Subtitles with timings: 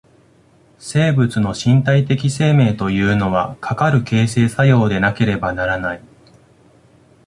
[0.79, 6.01] 生物の身体的生命というのは、かかる形成作用でなければならない。